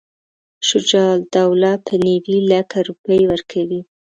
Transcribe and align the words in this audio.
شجاع 0.67 1.07
الدوله 1.19 1.71
به 1.85 1.93
نیوي 2.05 2.37
لکه 2.51 2.77
روپۍ 2.87 3.21
ورکوي. 3.27 3.81